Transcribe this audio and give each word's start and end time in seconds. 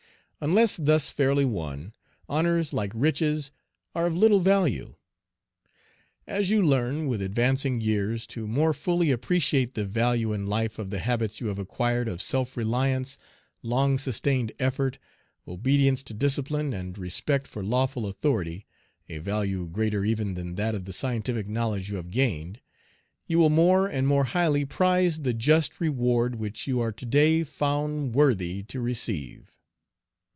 Unless 0.43 0.77
thus 0.77 1.11
fairly 1.11 1.45
won, 1.45 1.93
honors, 2.27 2.73
like 2.73 2.91
riches, 2.95 3.51
are 3.93 4.07
of 4.07 4.17
little 4.17 4.39
value. 4.39 4.95
As 6.25 6.49
you 6.49 6.63
learn, 6.65 7.05
with 7.05 7.21
advancing 7.21 7.79
years, 7.79 8.25
to 8.25 8.47
more 8.47 8.73
fully 8.73 9.11
appreciate 9.11 9.75
the 9.75 9.85
value 9.85 10.33
in 10.33 10.47
life 10.47 10.79
of 10.79 10.89
the 10.89 10.97
habits 10.97 11.39
you 11.41 11.45
have 11.49 11.59
acquired 11.59 12.07
of 12.07 12.23
self 12.23 12.57
reliance, 12.57 13.19
long 13.61 13.99
sustained 13.99 14.51
effort, 14.57 14.97
obedience 15.47 16.01
to 16.01 16.13
discipline, 16.15 16.73
and 16.73 16.97
respect 16.97 17.45
for 17.47 17.63
lawful 17.63 18.07
authority, 18.07 18.65
a 19.07 19.19
value 19.19 19.67
greater 19.67 20.03
even 20.03 20.33
than 20.33 20.55
that 20.55 20.73
of 20.73 20.85
the 20.85 20.93
scientific 20.93 21.47
knowledge 21.47 21.91
you 21.91 21.97
have 21.97 22.09
gained, 22.09 22.61
you 23.27 23.37
will 23.37 23.51
more 23.51 23.85
and 23.87 24.07
more 24.07 24.23
highly 24.23 24.65
prize 24.65 25.19
the 25.19 25.35
just 25.35 25.79
reward 25.79 26.33
which 26.33 26.65
you 26.65 26.79
are 26.81 26.91
to 26.91 27.05
day 27.05 27.43
found 27.43 28.15
worthy 28.15 28.63
to 28.63 28.81
receive. 28.81 29.55